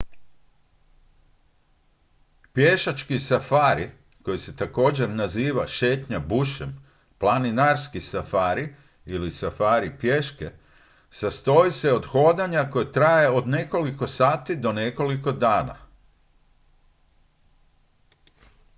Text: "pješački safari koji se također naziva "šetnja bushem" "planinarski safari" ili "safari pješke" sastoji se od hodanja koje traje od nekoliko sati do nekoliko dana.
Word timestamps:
"pješački 2.53 3.19
safari 3.19 3.91
koji 4.23 4.37
se 4.37 4.55
također 4.55 5.09
naziva 5.09 5.67
"šetnja 5.67 6.19
bushem" 6.19 6.83
"planinarski 7.19 8.01
safari" 8.01 8.75
ili 9.05 9.31
"safari 9.31 9.97
pješke" 9.99 10.51
sastoji 11.09 11.71
se 11.71 11.93
od 11.93 12.05
hodanja 12.05 12.69
koje 12.71 12.91
traje 12.91 13.29
od 13.29 13.47
nekoliko 13.47 14.07
sati 14.07 14.55
do 14.55 14.71
nekoliko 14.71 15.31
dana. 15.31 15.75